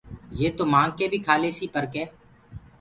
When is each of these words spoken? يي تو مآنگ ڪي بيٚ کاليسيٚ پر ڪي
يي 0.39 0.47
تو 0.57 0.63
مآنگ 0.73 0.91
ڪي 0.97 1.05
بيٚ 1.11 1.25
کاليسيٚ 1.27 1.73
پر 1.73 1.83
ڪي 1.93 2.03